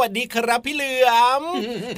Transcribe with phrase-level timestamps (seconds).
[0.00, 1.10] วัสดีครับพี่เหลือ
[1.40, 1.42] ม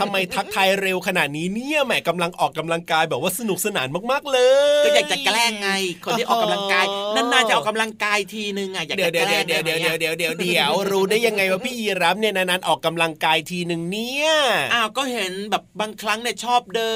[0.01, 4.39] ทำไมทักทายเร็วขนาดนี้เนี่ยแหมกำลังออกกำลังกายแบบว่าสนุกสนานมากๆเล
[4.83, 5.71] ยก็อยากจะแกล้งไง
[6.05, 14.31] คนที่ออกกำลังกายนานๆจะออกกำลังกายทีนึงอะอยากจะแกล้งเดี๋ยวเดี๋ยวเดี๋ยวเดี๋ยวเดี๋ยวเดี๋ยวรู้ได้ยังไงว่าพี่ยีรับเนี่ยนานๆออกกำลังกายทีหนึ่งเนี่ย
[14.75, 16.95] อ้าวก็เห็นแบบบางครั้งเนี่ยชอบเดิ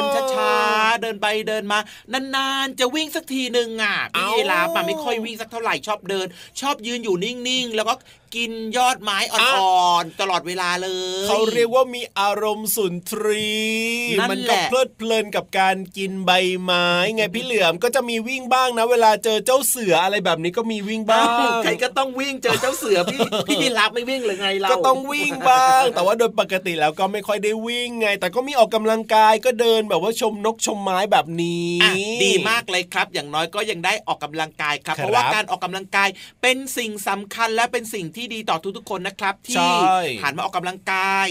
[0.00, 0.02] น
[0.34, 1.78] ช้าๆเดินไปเดินมา
[2.36, 6.26] นานๆจะวิ่งสักทีหนึ่งอะพี่ยีรับไม่ค่อยวิ่งสักเท่าไหร่ชอบเดิน
[6.60, 7.94] ชอบยืนอยู่นิ่งๆ แล้วก็
[8.34, 10.88] กินยอดไม้อ่อนๆตลอดเวลาเล
[11.24, 13.50] ย เขาเรียกว่ามีอารมณ์สุนทรี
[14.30, 16.30] มันก็เพลิดเพลินกับการกินใบ
[16.62, 21.26] ไม้ไงพี่เหลือมก็จะมีวิ่งบ้างนะ เวลาเจอเจ้าเสืออะไรแบบนี้ก็มีวิ่งบ้าง
[21.64, 31.72] ใครก็ต้องวิ่งเจอเจ้าเสือพี่พี่รับไม่วิ่งเลยไงเราก็ต้องวิ่งบ้าง แต่ว่าโดยปกติแล้วก็ไม่ค่อยได้วิ่งไง แต่ก็มีออกกำลังกายก็เดินแบบว่าชมนกชมไม้แบบนี้
[32.24, 36.08] ดีมากเลยครับ อย่างน้อยก็ยังได้ออกกำลังกายครับ เพราะว่าการออกกำลังกาย
[36.42, 39.66] เป็นสิ่งสำคัญและเป็นสิ่งที่ดีต่อทุกๆคนนะครับ ที่
[40.22, 41.28] หันมาออกกำลังกาย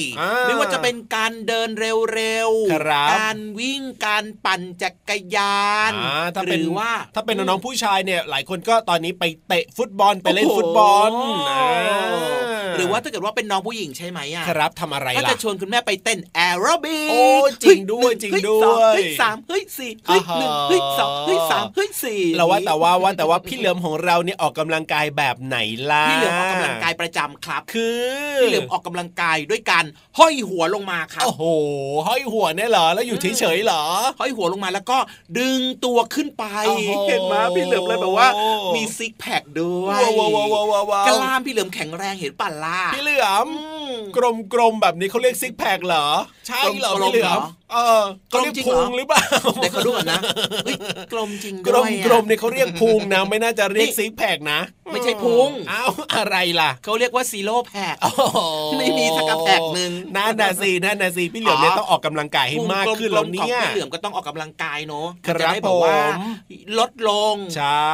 [0.48, 5.94] ไม่ว่าจะเป็นการเดินเร็วๆการวิ่งการปั่นจักรยาน
[6.48, 11.12] หรือว่าถ้าเป็นน้องผู้ชายเนี่ยหลายคนก็ตอนนี้ไปเตะฟุตบอลไปเล่นฟุตบอล
[12.78, 17.24] หรือว่าถ้าเกิดว่าเป็นน้องผู้หญิงใช่ไหมอะครับทำอะไรล่ะก็จะชวนคุณแม่ไปเต้นแอโรบิกโอ้
[17.64, 25.58] จริงด้วยจริงด้วยเฮ้ยสามเฮ้ยสี่เฮ้ยหนึ่งเฮ้ยสองเฮ้ยสามเฮ้ยสี่เราว่าแต่ว่าว่าแต่ว่าพี่เหลือมของเราเนี่ยออกกำลังกายแบบไหน
[25.92, 28.00] ล่ะพี่เหลือมออกกำลังกายประจำครับ คือ
[28.42, 29.86] พี่เหลือมออกกำลังกายด้วยการ
[30.20, 31.44] ห้อยหัวลงมาครับโอ้โห
[32.08, 33.84] ห้อยหัวเนี่ยเหรอแล้วอยู่เฉยๆเหรอ
[34.20, 34.98] ห้อยหัวลงมาแล้วก็
[35.40, 36.44] ดึงตัวขึ้นไป
[37.08, 38.28] เห็นไหมพี่เหลือมเลยแบบว่า
[38.76, 40.02] มีซิกแพคด้วย
[41.08, 43.48] กล้ามพี่เหลือมแข็งแรงเห็นป่ะล่ะพี่เหลือม
[44.54, 46.08] กลมๆแบบนี้เขาเรียก six pack เหรอ
[46.48, 47.42] ใช่เหรอพี่เหลือม
[47.72, 48.04] เออ
[48.34, 48.66] กลมจริง
[48.98, 49.22] หรือเปล่า
[49.56, 50.20] เดี๋ยวเขาดูก่อนนะ
[51.14, 54.60] กลมจริงกลมกลมเนี่ยเขาเรียกพุงนะ ไม่น่าจะเรียก six pack นะ
[54.92, 57.96] ไม่ใช่พุงอ้าวอะไรล่ะเขาเรียกว่า zero pack
[58.80, 65.98] ไม่มีสักแพคหนึ่งนั่นน่ะสินั่นน่ะสิพี่เหลือมเนี่ยต้องออกกำลังกายให้มากขึ้นแล้วเนี่ยพี่เหลือมก็ต้องออกกำลังกายเนาะจะได้บอกว่า
[66.80, 67.86] ลดลงใช่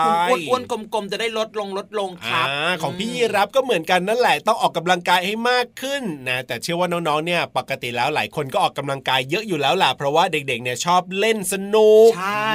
[0.47, 2.47] อ้วนๆกลมๆจะได้ลดลงลดลงครับ
[2.81, 12.53] ของพี่รับก็เหมือนกันนั่นแหละต้องออกกำลังกายให้มากขึ้นนะแต่เชื่อว่าน้องๆเนี่ย ปกติแล้วหลายคนก็ออกกำลังกายเยอะอยู่แล้วล่ะเพราะว่าเด็กๆเนี่ยชอบเล่นสนุก ใช่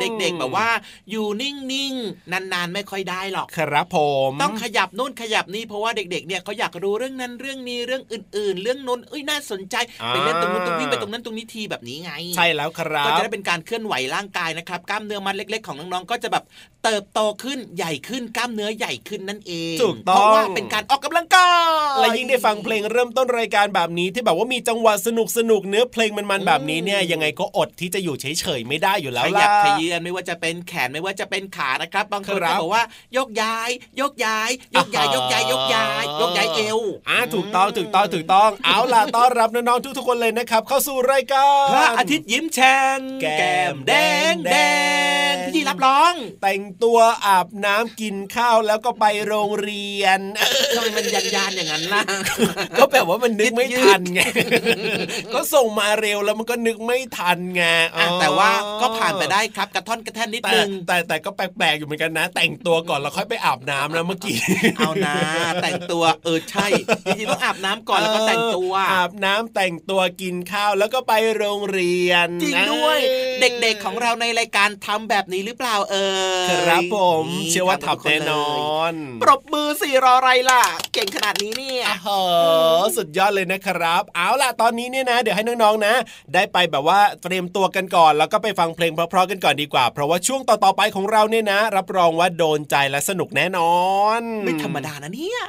[0.00, 0.68] เด็กๆแบบว่า
[1.10, 3.98] อยู่นิ่งๆ นานๆ ไม่ค่อยได้หรอก ครับผ
[4.28, 9.76] ม ต้องขยับนู่นขยับนี่เพราะว่าเด็กๆเนี่ยเขาอยากรู้เรื่องนั้นเรื่องนี้เรื่องอื่น ๆ เรื่องนู้นเอ้ยน่าสนใจ
[10.08, 16.44] ไปเล่นตรงนู้นตรงนี้ไปตรงนั้นตรงนี้ทีแบบนี้ไง ใช่แล้วครับก็จะได้เป็นการเคลื่อนไหวร่างกายนะครับกล้ามเนื้อมัดเล็ก ๆ ของน้องๆก็จะแบบ
[16.84, 21.50] เติบโตขึ้นใหญ่ขึ้นกล้ามเนื้อใหญ่ขึ้นนั่นเองถูกต้องเพราะว่าเป็นการออกกำลังกา
[21.94, 32.84] ยและยิ่งได้ฟังเพลงเริ่มต้นรายการแบบนี้ที่แบบว่ามีจังหวะสนุกสนุกเนื้อเพลงมันๆแบบนี้เนี่ยยังไงก็อดที่จะอยู่เฉยๆไม่ได้อยู่แล้วล่ะขยับขยือนไม่ว่าจะเป็นแขนไม่ว่าจะเป็นขานะครับบางคนก็บอกว่า
[33.16, 33.68] ยกย้าย
[34.00, 43.92] ยกย้ายยกย้ายยกย้ายยกย้ายยกย้ายเอวอ่าถูกต้องถูกต้องถูกต้องเอาล่ะต้อนรับน้องๆทุกๆคนเลยนะครับ เข้าสู่รายการพระอาทิตย์ยิ้มแฉ่งแก้มแด
[44.32, 44.56] งแด
[45.32, 50.20] งพี่รับร้อง แต่งตัวอาบน้ำกินข้าวแล้วก็ไปโรงเรียน
[50.74, 52.02] ทำไมมันยันยานอย่างนั้นล่ะ
[52.78, 54.20] ก็แบบว่ามันนึกไม่ทันไง
[55.34, 57.62] ก็ส่งมาเร็วแล้วมันก็นึกไม่ทันไง
[58.20, 58.50] แต่ว่า
[58.80, 64.36] ก็ผ่านไปได้ครับกระท่อนกระแท่นนิดนึงแต่แต่ก็แปลกๆอยู่เหมือนกันนะ แต่งตัวก่อนแล้วค่อยไปอาบน้ำนะเมื่อกี้
[64.76, 65.14] เอานะ
[65.62, 66.66] แต่งตัวเออใช่
[67.06, 72.98] จริงๆต้องอาบน้ำก่อนแล้วก็แต่งตัวอาบน้ำแต่งตัวกินข้าวแล้วก็ไปโรงเรียนจริงด้วย
[73.40, 75.96] เด็กๆของเราในรายการทำแบบนี้หรือเปล่าเอ
[76.40, 78.54] อครับผมเชื่อว่าทำแน่นอ
[78.90, 80.62] นปรบมือสิรออะไรล่ะ
[80.94, 82.10] เก่งขนาดนี้เนี่ยเอ
[82.78, 85.94] อสุดยอดเลยนะครับ เอาล่ะตอนนี้เนี่ยนะ เดี๋ยวให้น้องๆนะ
[86.34, 93.74] ได้ไปแบบว่าเตรียมตัวกันก่อน แล้วก็ไปฟังเพลงเพราะๆกันก่อนดีกว่า เพราะว่าช่วงต่อๆไปของเราเนี่ยนะ รับรองว่าโดนใจและสนุกแน่นอ
[94.20, 95.40] น ไม่ธรรมดานะเนี่ย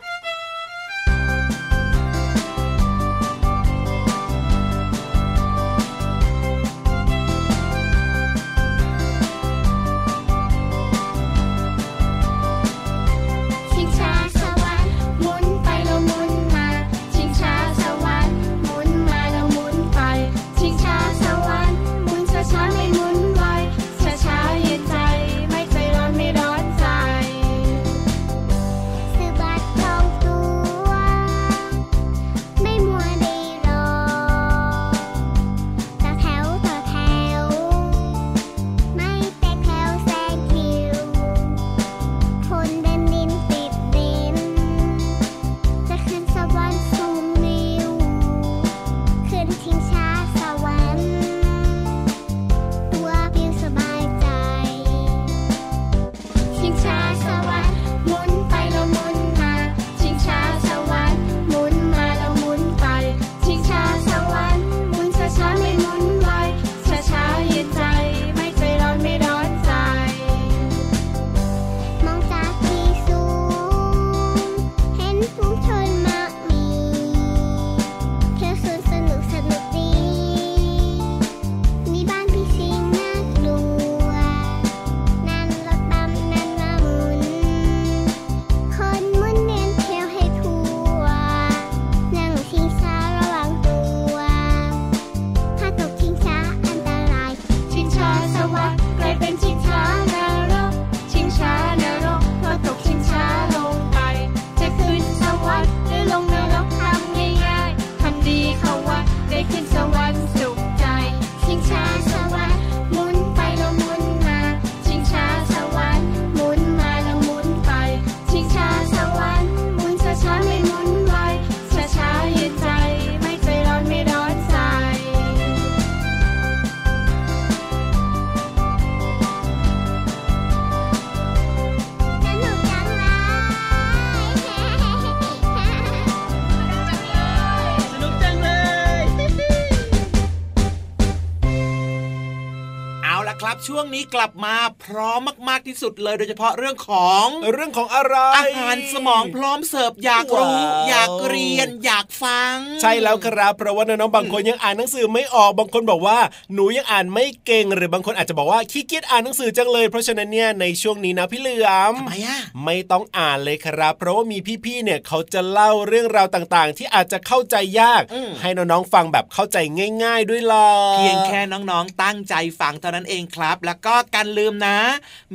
[143.68, 150.58] ช่วงนี้กลับมาพร้อมมาก ๆที่สุดเลย โดยเฉพาะเรื่องของเรื่องของอะไรอาหารสมองพร้อมเสิร์ฟอยากรู้
[150.90, 156.20] อยากเรียนอยากฟัง ใช่แล้วครับเพราะว่าน้องๆบางคนยังอ่านหนังสือไม่ออกบางคนบอกว่า
[156.54, 168.02] หนูยังอ่านไม่เก่งหรือบางคนอาจจะบอกว่าขี้เกียจอ่านหนังสือจังเลย เพราะฉะนั้นเนี่ยในช่วงนี้นะพี่เหลือมทำไมอะไม่ต้องอ่านเลยครับ เพราะว่ามีพี่ๆเนี่ยเขาจะเล่าเรื่องราวต่างๆ ที่อาจจะเข้าใจยาก
[168.42, 169.58] ให้น้องๆฟังแบบเข้าใจ
[170.04, 174.78] ง่าย ๆ ด้วยล่ะเพียงแค่น้องๆตั้งใจฟังเท่านั้นเองครับ แล้วก็การลืมนะ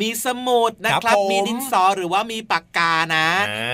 [0.00, 3.28] มีสมุดนะครับ มีดินสอหรือว่ามีปากกานะ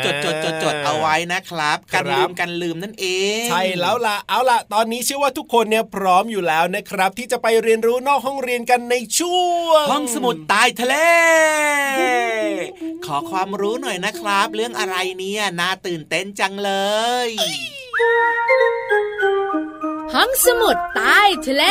[0.05, 3.07] จดจดจดจดเอาไว้นะครับการลืมการลืมนั่นเอ
[3.45, 9.45] ง ใช่แล้วล่ะเอาล่ะ ตอนนี้เชื่อว่าทุกคนเนี่ยพร้อมอยู่แล้วนะครับ ที่จะไปเรียนรู้นอกห้องเรียนกันในช่ว
[9.81, 10.95] ง ห้องสมุดใต้ทะเล
[13.07, 16.71] ขอความรู้หน่อยนะครับ เรื่องอะไรเนี่ยน่าตื่นเต้นจังเล
[17.27, 17.29] ย
[20.15, 21.65] ห้องสมุดใต้ทะเล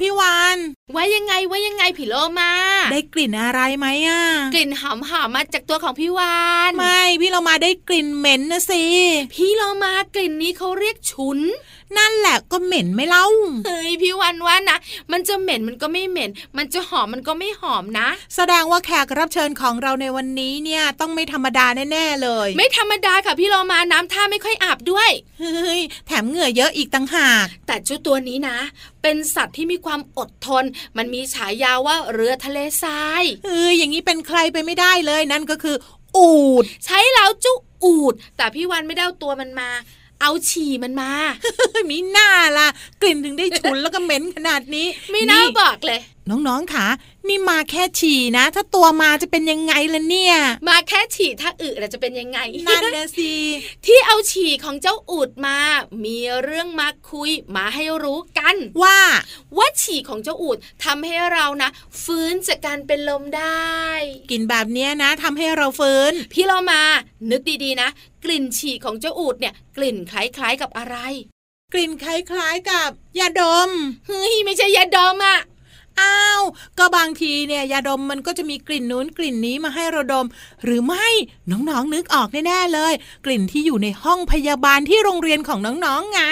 [0.00, 0.58] พี่วาน
[0.96, 2.52] วานว่ายังไงว่ายังไงผีโลมา
[2.92, 4.22] ได้กลิ่นอะไรไหมอะ
[4.54, 6.36] กลิ่นหอมหอมมาจากตัวของพี่วา
[6.70, 8.84] นไม่ พี่เรามาได้กลิ่นเหม็นนะสิ
[9.34, 11.38] พี่เรามากลิ่นนี้เขาเรียกฉุน
[11.98, 13.26] นั่นแหละก็เหม็นไม่เล่า
[13.66, 14.78] เฮ้ยพี่วันว่านะ
[15.12, 28.58] มันจะเหม็นมันก็ไม่เหม็น มันจะหอมมันก็ไม่หอมนะ แสดงว่าแขกรับเชิญของเราในวันนี้เนี่ยต้องไม่ธรรมดาแน่ๆเลย ไม่ธรรมดาค่ะพี่เรามาน้ำท่าไม่ค่อยอาบด้วยเฮ้ยแถมเหงื่อเยอะอีกตั้งหาก แต่เจ้าตัวนี้นะ
[29.02, 30.64] เป็นสัตว์ที่มีความอดทน
[30.96, 35.76] มันมีฉายาว่าเรือทะเลทรายเฮ้ยอย่างนี้เป็นใครไปไม่ได้เลยนั่นก็คือ
[36.16, 36.32] อู
[36.62, 37.52] ด ใช้แล้วจุ
[37.84, 39.70] อูด แต่พี่วันไม่ได้เอาตัวมันมา
[40.20, 41.10] เอาฉี่มันมา
[41.90, 42.68] มีหน้าล่ะ
[43.02, 46.86] กลิ่นถึงได้ฉุนแล้วก็เหม็นขนาดนี้ ไม่น่าบอกเลย น้องๆค่ะ
[47.28, 50.36] นี่มาแค่ฉี่นะ ถ้าตัวมาจะเป็นยังไงล่ะเนี่ย
[50.68, 53.32] มาแค่ฉี่ถ้าอึจะเป็นยังไงนั่นนะสิ
[53.86, 55.58] ที่เอาฉี่ของเจ้าอูดมา
[56.04, 58.98] มีเรื่องมาคุยมาให้รู้กันว่า
[59.56, 61.70] ว่าฉี่ของเจ้าอูดทำให้เรานะ
[62.04, 63.80] ฟื้นจากการเป็นลมได้
[64.30, 66.82] กินแบบนี้นะทำให้เราฟื้น พี่เรามา
[67.30, 67.88] นึกดีๆนะ
[68.24, 70.96] กลิ่นฉี่ของเจ้าอูดเนี่ย กลิ่นคล้ายๆกับอะไร
[71.72, 73.70] กลิ่นคล้ายๆกับยาดม
[74.08, 75.38] เฮ้ยไม่ใช่ยาดมอะ
[76.00, 76.42] อ้าว
[76.78, 80.26] ก็บางทีเนี่ยยาดมมันก็จะมีกลิ่นนู้นกลิ่นนี้มาให้เราดม
[80.64, 81.06] หรือไม่
[81.50, 82.92] น้องๆนึกออกแน่ๆเลย
[83.24, 86.22] กลิ่นที่อยู่ในห้องพยาบาลที่โรงเรียนของน้องๆไง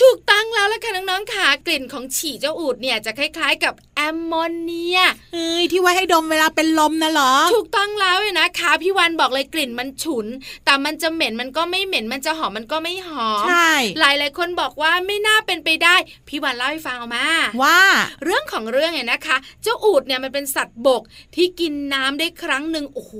[0.00, 5.00] ถูกตั้งแล้วละค่ะน้องๆค่ะกลิ่นของฉี่เจ้าอูดเนี่ยจะคล้ายๆกับแอมโมเนีย
[5.34, 10.26] เอ้ยที่ไว้ให้ดมเวลาเป็นลมนะหรอ ถูกต้องแล้วเลยนะคะพี่วันบอกเลยกลิ่นมันฉุน
[10.64, 15.96] แต่มันจะเหม็นมันก็ไม่เหม็นมันจะหอมมันก็ไม่หอมใช่หลายๆคนบอกว่าไม่น่าเป็นไปได้
[16.28, 17.26] พี่วันเล่าให้ฟังเอามา
[17.62, 17.80] ว่า
[18.24, 21.02] เรื่องของเรื่องเนี่ยนะคะ เจ้าอูดเนี่ยมันเป็นสัตว์บก
[21.34, 23.12] ที่กินน้ำได้ครั้งหนึ่งโอ้โห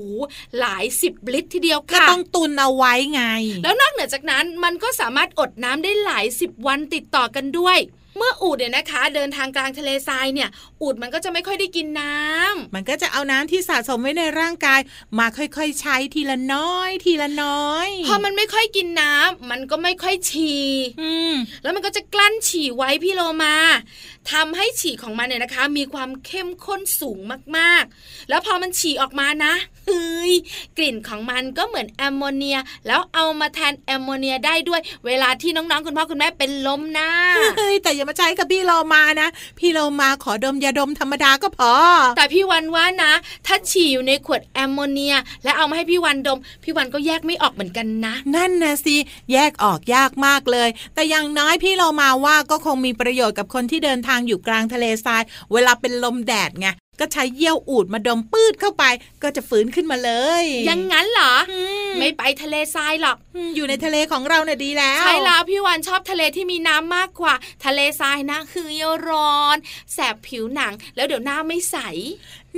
[0.59, 3.23] หลายสิบลิตรทีเดียวค่ะก็ต้องตุนเอาไว้ไง
[3.63, 7.79] แล้วนอกเหนือจากนั้นมันก็สามารถอดน้ำได้หลายสิบวันติดต่อกันด้วย
[8.17, 10.49] เมื่ออูดเนี่ยนะคะ เดินทางกลางทะเลทรายเนี่ย
[10.81, 14.79] อูดมันก็จะไม่ค่อยได้กินน้ำมันก็จะเอาน้ำที่สะสมไว้ในร่างกาย
[15.19, 20.65] มาค่อยๆใช้ทีละน้อย ทีละน้อยพอมันไม่ค่อยกินน้ำมันก็ไม่ค่อยฉี่
[21.63, 23.55] แล้วมันก็จะกลั้นฉี่ไว้พี่โลมา
[24.31, 27.19] ทำให้ฉี่ของมันเนี่ยนะคะ มีความเข้มข้นสูง
[27.57, 29.53] มากๆ แล้วพอมันฉี่ออกมานะ
[29.87, 30.33] เฮ้ย
[30.77, 37.09] กลิ่นของมันก็เหมือนแอมโมเนีย แล้วเอามาแทนแอมโมเนียได้ด้วย เวลาที่น้องๆคุณพ่อคุณแม่เป็นลมนะ
[37.57, 39.27] เฮ้ยแต่อย่ามาใช้กับพี่เรามานะ
[39.59, 41.73] พี่เรามาขอดมยาดมธรรมดาก็พอ
[42.17, 43.11] แต่พี่วันว่านะ
[43.47, 48.95] ถ้าฉี่อยู่ในขวดแอมโมเนีย และเอามาให้พี่วันดม พี่วันก็แยกไม่ออกเหมือนกันนะ นั่นนะสิ
[49.33, 55.23] แยกออกยากมากเลย แต่อย่างน้อยพี่เรามาว่าก็คงมีประโยชน์กับคนที่เดินทางอยู่กลางทะเลทราย
[55.53, 56.67] เวลาเป็นลมแดดไง
[56.99, 58.83] ก็ใช้เยี่ยวอูดมาดมปืดเข้าไป
[59.23, 60.11] ก็จะฟื้นขึ้นมาเล
[60.43, 61.33] ย ยังงั้นเหรอ
[61.99, 63.17] ไม่ไปทะเลทรายหรอก
[63.55, 67.35] อยู่ในทะเลของเราเนี่ยดีแล้ว ใช่แล้วพี่วันชอบทะเลที่มีน้ำมากกว่า
[67.65, 68.67] ทะเลทรายนะคือ
[69.09, 69.57] ร้อน
[69.93, 71.77] แสบผิวหนัง แล้วเดี๋ยวหน้าไม่ใส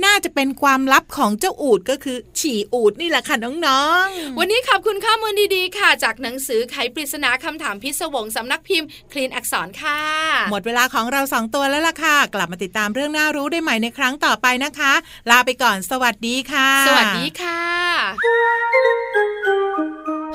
[0.04, 3.36] น่าจะเป็นความลับของเจ้าอูดก็คือ ฉี่อูดนี่แหละค่ะ
[3.66, 10.00] น้องๆ วันนี้ขอบคุณข้อมูลดีๆ ค่ะ จากหนังสือไขปริศนาคำถามพิศวงสำนักพิมพ์ คลีนอักษรค่ะ
[10.50, 14.92] หมดเวลาของเราสองตัวแล้วล่ะค่ะ กลับมาติดตามเรื่องน่ารู้ได้ใหม่ในครั้งต่อไปนะคะ
[15.30, 17.62] ลาไปก่อนสวัสดีค่ะ สวัสดีค่ะ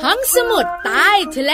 [0.04, 1.54] ห้องสมุดใต้ทะเล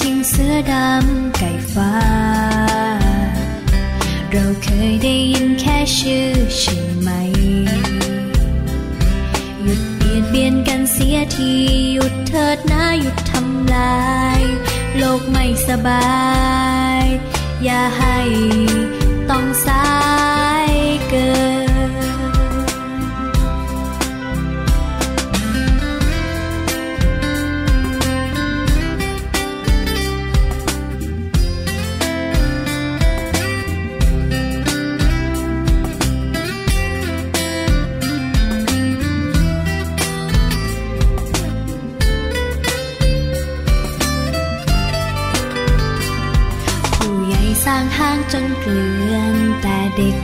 [0.00, 1.94] ทิ้งเสือดำไก่ฟ้า
[4.30, 7.10] เราเคยได้ยินแค่ชื่อใช่ไหม
[9.62, 11.52] หยุดเบียดเบียนกันเสียที
[11.94, 14.02] หยุดเถิดนะหยุดทำลา
[14.38, 14.40] ย
[14.98, 16.12] โลกไม่สบา
[17.02, 17.04] ย
[17.64, 18.18] อย่าให้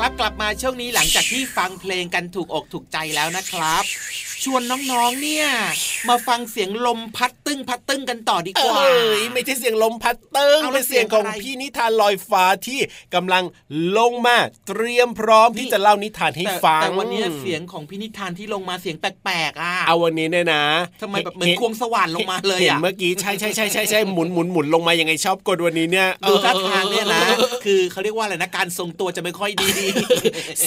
[0.00, 3.84] ครับกลับมาช่วงนี้หลังจากที่ฟังเพลงกันถูกอกถูกใจแล้วนะครับ
[4.44, 5.46] ชวนน้องๆเนี่ย
[6.08, 12.80] มาฟังเสียงลมพัดตึ้งพัดตึ้งกันต่อดีกว่าเอ้ยไม่ใช่เสียงลมพัดตึงเอาแล้วเป็นเสียงของเสียงอะไรพี่นิทานลอยฟ้าที่
[13.14, 13.44] กำลัง
[13.98, 14.36] ลงมา
[14.68, 20.64] เตรียมพร้อมที่จะเล่านิทานให้แต่ฟังแต่วันนี้เสียงของพี่นิทานที่ลงมาเสียงแปลกๆอะเอาวันนี้เนี่ยนะ
[21.02, 27.22] ทำไมแบบเหมือนควงสว่านลงมาเลยเห็นอะเมื่อกี้ใช่ใช่ใช่ใช่ใช่หมุนหมุนหมุนลงมายังไงชอบกดวันนี้เนี่ยดูท่าทางออเนี่ยนะ
[27.64, 29.70] คือเขาเรียกว่าอะไรนะการทรงตัวจะไม่ค่อยดี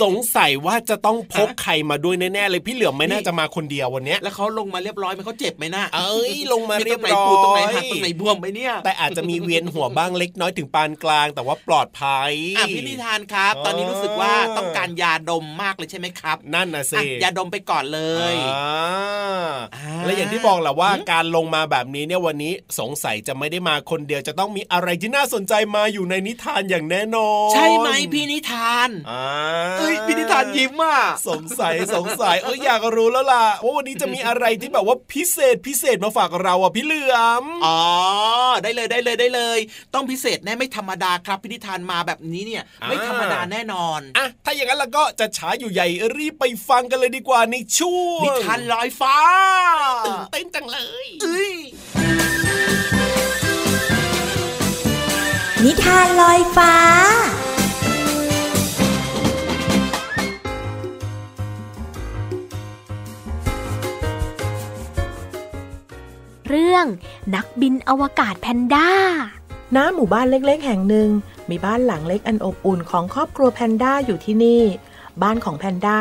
[0.02, 18.02] สงสัยว่าจะต้องพกใครมาด้วยแน่ๆเลยพี่เหลือมไม่น่าจะมาคนเดียววันเนี้ยแล้วเขาลงมาเรียบร้อยไหมเขาเจ็บไหมนะเอ้ยลงมาเรียบตรงไหนร้อปูตรงไหนยหักตรงไหนบวมไหมเนี่ย แต่อาจจะมีเวียนหัวบ้างเล็กน้อยถึงปานกลาง แต่ว่าปลอดภัยอะพี่นิทานครับ ตอนนี้รู้สึกว่าต้องการยาดมมากเลยใช่ไหมครับ นั่นนะสิอะยาดมไปก่อนเล
[18.34, 29.26] ยอ่าอ่าและอย่างที่บอกแหละว่าการลงมาแบบนี้เนี่ยวันนี้สงสัยจะไม่ได้มาคนเดียวจะต้องมีอะไรที่น่าสนใจมาอยู่ในนิทานอย่างแน่นอนใช่ไหมพี่นิทานอ่า
[29.80, 31.00] เอ้ยพี่นิทานยิ้มอะ
[31.30, 37.82] สงสัยสงสัยเอ้ยอยากรู้แล้วล่ะว่าวันนี้จะมีอะไรที่แบบว่าพิเศษพิเศษมาฝากเราอะพี่เหลือมอ๋อ
[38.64, 39.60] ได้เลยได้เลยได้เลย
[39.94, 49.18] ต้องพิเศษแน่ไม่ธรรมดาครับพี่นิทานมาแบบนี้เนี่ย ไม่ธรรมดาแน่นอนอะถ้าอย่างนั้นแล้วก็จะช้าอยู่ใหญ่รีบไปฟังกันเลยดีกว่าในช่วงนิทานลอยฟ้า
[50.06, 51.54] ตื่นเต้นจังเลยเอ้ย
[55.64, 56.74] นิทานลอยฟ้า
[66.48, 66.86] เรื่อง
[67.36, 68.90] นักบินอวกาศแพนด้า
[69.76, 71.10] ณหมู่บ้านเล็กๆ แห่งหนึ่ง
[71.50, 74.64] มีบ้านหลังเล็กอันอบอุ่นของครอบครัวแพนด้าอยู่ที่นี่
[75.24, 76.00] บ้านของแพนด้า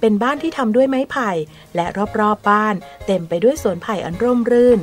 [0.00, 1.30] เป็นบ้านที่ทำด้วยไม้ไผ่
[1.74, 2.74] และรอบๆบบ้าน
[3.06, 4.78] เต็มไปด้วยสวนไผ่อันร่มรื่น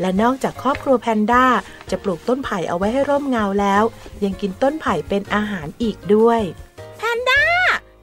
[0.00, 1.44] และนอกจากครอบครัวแพนด้า
[1.90, 3.84] จะปลูกต้นไผ่เอาไว้ให้ร่มเงาแล้ว
[4.24, 6.40] ยังกินต้นไผ่เป็นอาหารอีกด้วย
[6.98, 7.39] แพนด้า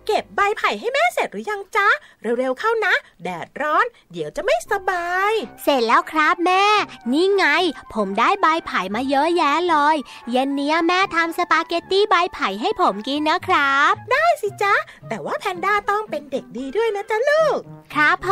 [0.08, 1.88] เก็บก็บใบไผ่ให้แม่เสร็จหรือยังจ๊ะ
[2.22, 2.94] เร็วๆเข้านะ
[3.24, 5.32] แดดร้อน เดี๋ยวจะไม่สบาย
[5.64, 6.66] เสร็จแล้วครับแม่
[7.12, 7.46] นี่ไง
[7.94, 9.96] ผมได้ใบไผ่มาเยอะแยะเลย
[10.32, 14.76] เย็นนี้แม่ทำสปาเกตตี้ใบไผ่ให้ผมกินนะครับ ได้สิจ๊ะ
[15.10, 17.60] แต่ว่าแพนด้าต้องเป็นเด็กดีด้วยนะจ๊ะลูก
[17.94, 18.30] ครับผ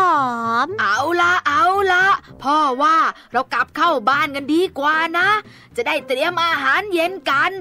[0.64, 2.06] ม เอาละเอาละ
[2.44, 2.98] พ่อว่า
[3.32, 5.30] เรากลับเข้าบ้านกันดีกว่านะ
[5.76, 7.52] จะได้เตรียมอาหารเย็นกัน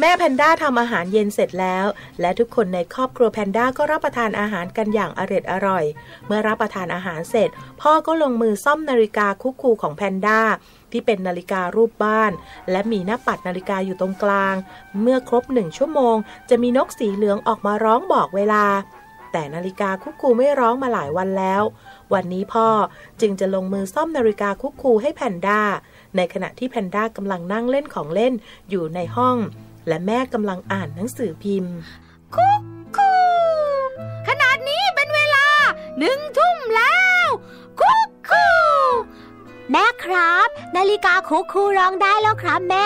[0.00, 1.86] แม่แพนด้าทำอาหารเย็นเสร็จแล้ว
[2.20, 5.84] และทุกคนในครอบครัวแพนด้าก็รับประทานอาหารกันอย่างอร็ดอร่อย
[6.26, 7.48] เมื่อรับประทานอาหารเสร็จ
[7.80, 10.40] พ่อก็ลงมือซ่อมนาฬิกาคุกคูของแพนด้า
[10.92, 12.32] ที่เป็นนาฬิการูปบ้าน
[12.70, 14.54] และมีหน้าปัดนาฬิกาอยู่ตรงกลาง
[15.00, 16.16] เมื่อครบหนึ่งชั่วโมง
[16.50, 18.64] จะมีนกสีเหลืองออกมาร้องบอกเวลา
[19.32, 21.62] แต่นาฬิกาคุกคูไม่ร้องมาหลายวันแล้ว
[22.14, 22.68] วันนี้พ่อ
[23.20, 25.60] จึงจะลงมือซ่อมนาฬิกาคุกคูให้แพนด้า
[26.16, 28.32] ในขณะที่แพนด้ากำลังนั่งเล่นของเล่น
[28.70, 29.38] อยู่ในห้อง
[29.88, 31.74] และแม่กำลังอ่านหนังสือพิมพ์
[32.34, 32.62] คุก
[32.96, 33.14] คู
[34.28, 35.46] ขนาดนี้เป็นเวลา
[35.98, 37.24] หนึ่งทุ่มแล้ว
[37.80, 38.46] คุกคู
[39.72, 42.84] แม่ครับ นาฬิกาคุกคูร้องได้แล้วครับแม่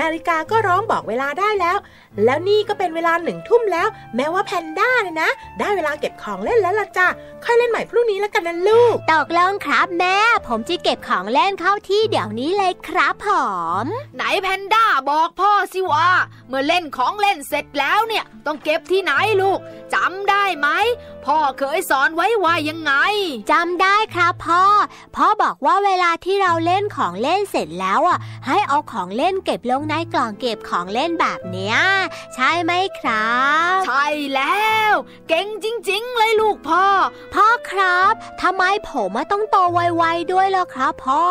[0.00, 1.76] นาฬิกาก็ร้องบอกเวลาได้แล้ว
[2.24, 7.08] แล้วนี่ก็เป็นเวลาหนึ่งทุ่มแล้ว แม้ว่าแพนด้าเนี่ยนะ ได้เวลาเก็บของเล่นแล้วล่ะจ้ะ
[7.44, 10.16] ค่อยเล่นใหม่พรุ่งนี้แล้วกันนะลูกตกลงครับแม่
[10.48, 13.28] ผมจะเก็บของเล่นเข้าที่เดี๋ยวนี้เลยครับผ
[13.84, 13.84] ม
[14.16, 16.08] ไหนแพนด้าบอกพ่อสิว่า
[16.48, 19.58] เมื่อเล่นของเล่นเสร็จแล้วเนี่ย ต้องเก็บที่ไหนลูก
[19.94, 20.68] จำได้ไหม
[21.24, 22.92] พ่อเคยสอนไว้ว่ายังไง
[23.50, 24.64] จำได้ครับพ่อ
[25.16, 31.76] พ่อบอกว่าเวลาที่เราเล่นของเล่นเสร็จแล้วอะให้เอาของเล่นเก็บลงในกล่องเก็บของเล่นแบบเนี้ย
[32.34, 33.38] ใช่ไหมครั
[33.76, 34.92] บ ใช่แล้ว
[35.28, 36.86] เก่งจริง ๆ เลยลูกพ่อ
[37.34, 38.12] พ่อครับ
[38.42, 41.24] ทำไมผมต้องโตไวๆด้วยล่ะครับพ่อ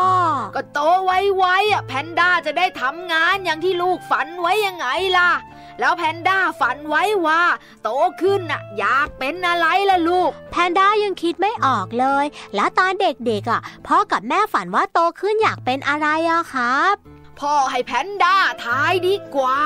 [0.56, 5.32] ก็โตไวๆอะแพนด้าจะได้ทำงานอย่างที่ลูกฝันไว้ยังไงล่ะ
[5.80, 7.44] แล้วแพนด้าฝันไว้ว่า
[7.84, 7.90] โต
[8.22, 19.60] ขึ้นน่ะอยากเป็นอะไรล่ะลูก แพนด้ายังคิดไม่ออกเลย แล้วตอนเด็กๆอะพ่อกับแม่ฝันว่าโตขึ้นอยากเป็นอะไรอะครับ พ่อให้แพนด้าทายดีกว่า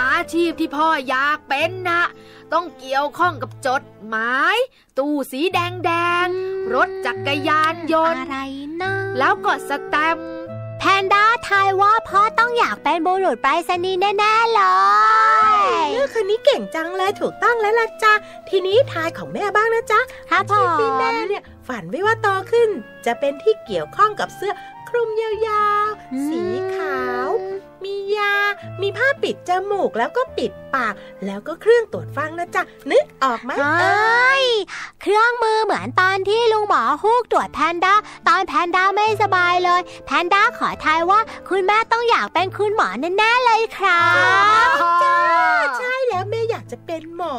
[0.00, 2.02] อาชีพที่พ่ออยากเป็นนะ
[2.52, 4.56] ต้องเกี่ยวข้องกับจดหมาย
[4.98, 5.90] ตู้สีแดงแด
[6.26, 6.28] ง
[6.74, 8.38] รถจักรยานยนต์อะไร
[8.82, 10.18] นะแล้วก็สแตม
[10.78, 14.62] แพนด้าทายว่าพ่อต้องอยากเป็นบุรุษไปรษณีย์แน่ๆเล
[15.52, 15.54] ย
[15.92, 18.12] เลือกคนนี้เก่งจังเลยถูกต้องแล้วล่ะจ้ะ
[18.48, 20.00] ทีนี้ทายของแม่บ้างนะจ๊ะ
[20.30, 22.68] ครับพ่อที่แม่เนี่ยฝันไว้ว่าโตขึ้น
[23.06, 24.52] จะเป็นที่เกี่ยวข้องกับเสื้อ
[24.94, 26.42] คลุมยาวๆ สี
[26.76, 27.28] ขาว
[27.84, 28.34] มียา
[28.80, 30.94] มีผ้าปิดจมูกแล้วก็ปิดปาก
[31.26, 34.44] แล้วก็เครื่องตรวจฟังนะจ๊ะ นึกออกไหมเอ้ย
[35.02, 37.94] เครื่องมือเหมือนตอนที่ลุงหมอฮูกตรวจแพนด้า
[38.28, 44.04] ตอนแพนด้าไม่สบายเลย แพนด้าขอทายว่าคุณแม่ต้องอยากเป็นคุณหมอแน่ๆเลยครั
[44.66, 44.68] บ
[45.02, 45.18] จ้า
[45.78, 47.38] ใช่แล้วแม่อยากจะเป็นหมอ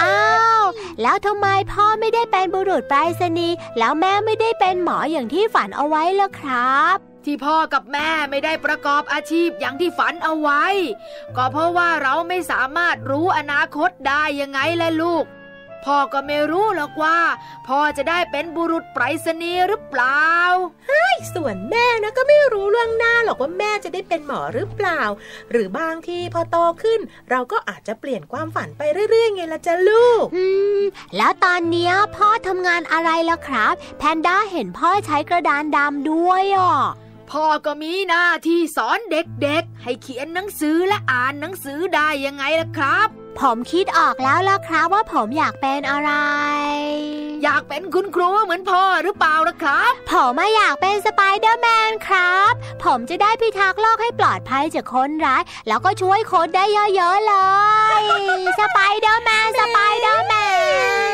[0.00, 0.22] อ้า
[0.60, 0.62] ว
[1.02, 10.64] แล้วทำไมพ่อไม่ได้เป็นบุรุษไปรษณีย์แล้วแม่ไม่ได้เป็นหมออย่างที่ฝันเอาไว้ล่ะครับ ที่พ่อกับแม่ไม่ได้ประกอบอาชีพอย่างที่ฝันเอาไว้
[11.36, 15.24] ก็เพราะว่าเราไม่สามารถรู้อนาคตได้ยังไงล่ะลูก
[15.84, 17.18] พ่อก็ไม่รู้หรอกว่า
[17.68, 20.28] พ่อจะได้เป็นบุรุษไปรษณีย์หรือเปล่า
[20.86, 25.00] เฮ้ยส่วนแม่นะก็ไม่รู้เรื่องหน้าหรอกว่าแม่จะได้เป็นหมอหรือเปล่า
[25.50, 27.00] หรือบางทีพอโตขึ้น
[27.30, 30.44] เราก็อาจจะเปลี่ยนความฝันไปเรื่อยๆไงล่ะจ้ะลูก อื
[30.78, 30.80] ม
[31.16, 36.74] แล้วตอนนี้พ่อทำงานอะไรล่ะครับ แพนด้าเห็นพ่อใช้กระดานดำด้วยอะ
[37.30, 43.08] พ่อก็มีหน้าที่สอนเด็กๆ ให้เขียนหนังสือและอ่านหนังสือได้ยังไงล่ะครับ
[43.40, 46.12] ผมคิดออกแล้วล่ะครับว่าผมอยากเป็นอะไร
[47.42, 52.52] อยากเป็นคุณครูเหมือนพ่อหรือเปล่าล่ะครับ ผมไม่อยากเป็นสไปเดอร์แมนครับ
[52.84, 57.34] ผมจะได้พิทักษ์โลกให้ปลอดภัยจากคนร้าย แล้วก็ช่วยคนได้เยอะๆเล
[58.00, 58.02] ย
[58.58, 60.34] สไปเดอร์แมน สไปเดอร์แม
[61.06, 61.07] น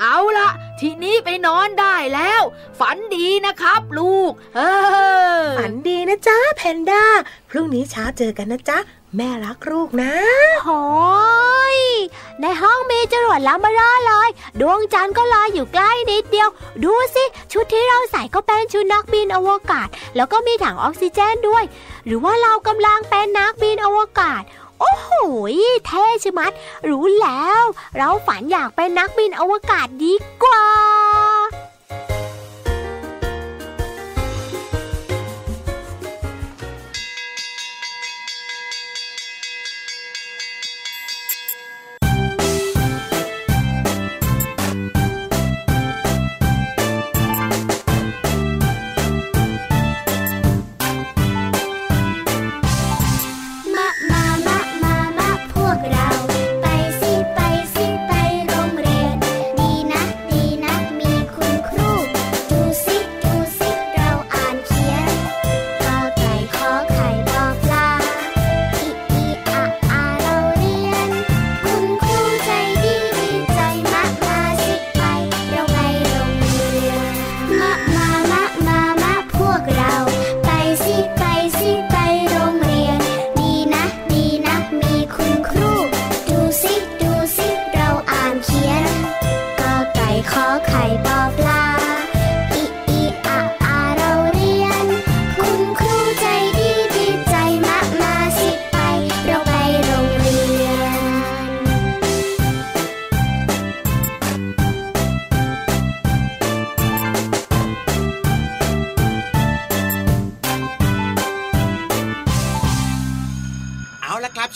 [0.00, 0.48] เอาละ
[0.80, 2.42] ทีนี้ไปนอนได้แล้ว
[2.78, 4.60] ฝันดีนะครับ ลูก เอ
[5.42, 7.04] อ ฝันดีนะจ๊ะแพนด้า
[7.50, 8.78] พรุ่งนี้เช้าเจอกันนะจ๊ะ
[9.16, 10.12] แม่รักลูกนะ
[10.64, 10.82] โอ้
[11.76, 11.78] ย
[12.40, 14.28] ในห้องมีจรวดแล้วมาล่อเลย
[14.60, 16.48] ดวงจันทร์ก็ลอยอยู่ใกล้นิดเดียว
[16.84, 21.64] ดูสิ ชุดที่เราใส่ก็เป็นชุดนักบินอวกาศ แล้วก็มีถังออกซิเจนด้วย
[22.06, 24.42] หรือว่าเรากำลังเป็นนักบินอวกาศ
[24.80, 25.10] โอ้โห
[25.86, 26.52] เท่ชมัด
[26.88, 27.62] รู้แล้ว
[27.96, 30.12] เราฝันอยากเป็นนักบินอวกาศดี
[30.42, 30.66] กว่า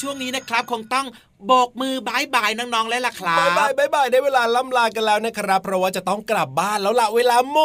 [0.03, 1.07] ช่วงนี้นะครับ คงต้อง
[1.47, 7.57] โบกมือ bye bye น้องๆแล้วล่ะครับ bye bye bye bye ได้เวลาล่ำลากันแล้วนะครับ เพราะว่าจะต้องกลับบ้านแล้วล่ะเวลาหมด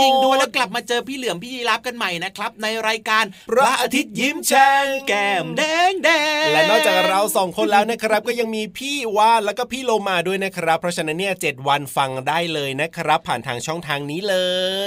[0.00, 6.10] จริงด้วยแล้วกลับมาเจอพี่เหลือมพี่ยีราฟกันใหม่นะครับ ในรายการพระอาทิตย์ยิ้มแฉ่งแก้มแดงแด
[6.44, 14.36] งและนอกจากเราสองคนแล้วนะครับ ก็ยังมีพี่วานแล้วก็พี่โลมาด้วยนะครับ เพราะฉะนั้นเนี่ยเจ็ดวันฟังได้เลยนะครับ ผ่านทางช่องทางนี้เล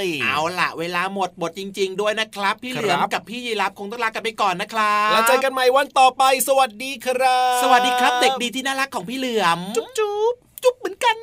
[0.04, 10.34] ย เอาล่ะ เวลาหมดหมดจริง ๆ ด้วยนะครับ พี่เหลือมกับพี่ยีราฟคงต้องลากันไปก่อนนะครับแล้วเจอกันใหม่วันต่อไป สวัสดีครับ สวัสดีครับเด็กดีที่น่ารักของพี่เหลือม จุ๊บจุ๊บ
[10.64, 11.16] จุ๊บเหมือนกัน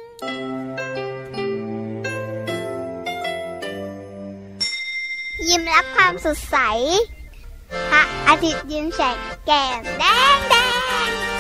[5.49, 6.57] ยิ้มรับความสดใส
[7.91, 10.05] พระอาทิตย์ยิ้มแฉกแก้มแด
[10.37, 10.55] งแด
[11.07, 11.32] ง